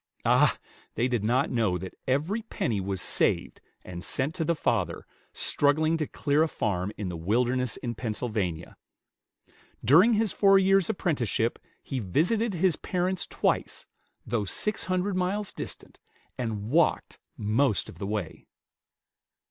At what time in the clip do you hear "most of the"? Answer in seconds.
17.37-18.07